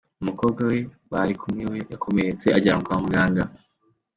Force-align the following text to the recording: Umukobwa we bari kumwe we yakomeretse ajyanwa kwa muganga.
Umukobwa 0.21 0.59
we 0.69 0.77
bari 1.11 1.33
kumwe 1.41 1.63
we 1.71 1.77
yakomeretse 1.91 2.47
ajyanwa 2.57 2.83
kwa 2.85 2.97
muganga. 3.03 3.43